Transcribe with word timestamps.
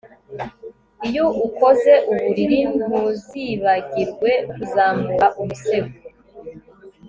iyo 1.07 1.25
ukoze 1.47 1.93
uburiri, 2.11 2.59
ntuzibagirwe 2.77 4.31
kuzamura 4.53 5.27
umusego 5.41 5.93